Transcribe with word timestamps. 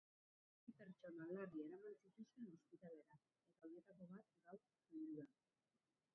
Bi 0.67 0.71
pertsona 0.77 1.27
larri 1.31 1.61
eraman 1.65 1.93
zituzten 2.05 2.49
ospitalera, 2.55 3.19
eta 3.45 3.69
horietako 3.69 4.09
bat 4.17 4.35
gaur 4.49 4.61
zendu 4.65 5.17
da. 5.21 5.29